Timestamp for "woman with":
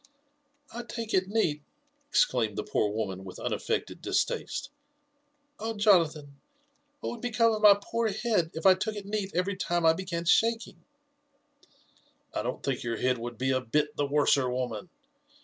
2.91-3.37